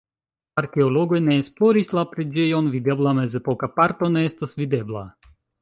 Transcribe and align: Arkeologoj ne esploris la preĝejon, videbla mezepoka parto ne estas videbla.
Arkeologoj 0.61 1.19
ne 1.25 1.35
esploris 1.41 1.93
la 1.99 2.05
preĝejon, 2.15 2.71
videbla 2.79 3.15
mezepoka 3.21 3.73
parto 3.79 4.13
ne 4.17 4.29
estas 4.31 4.61
videbla. 4.63 5.09